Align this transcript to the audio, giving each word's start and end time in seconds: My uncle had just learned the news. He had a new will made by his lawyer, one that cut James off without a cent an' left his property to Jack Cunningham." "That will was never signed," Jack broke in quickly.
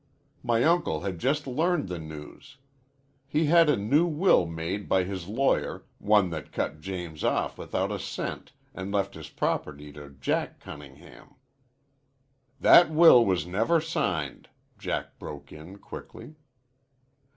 My 0.41 0.63
uncle 0.63 1.01
had 1.01 1.19
just 1.19 1.45
learned 1.45 1.87
the 1.87 1.99
news. 1.99 2.57
He 3.27 3.45
had 3.45 3.69
a 3.69 3.77
new 3.77 4.07
will 4.07 4.47
made 4.47 4.89
by 4.89 5.03
his 5.03 5.27
lawyer, 5.27 5.85
one 5.99 6.31
that 6.31 6.51
cut 6.51 6.81
James 6.81 7.23
off 7.23 7.55
without 7.55 7.91
a 7.91 7.99
cent 7.99 8.51
an' 8.73 8.89
left 8.89 9.13
his 9.13 9.29
property 9.29 9.91
to 9.91 10.09
Jack 10.19 10.59
Cunningham." 10.59 11.35
"That 12.59 12.89
will 12.89 13.23
was 13.23 13.45
never 13.45 13.79
signed," 13.79 14.49
Jack 14.79 15.19
broke 15.19 15.51
in 15.51 15.77
quickly. 15.77 16.33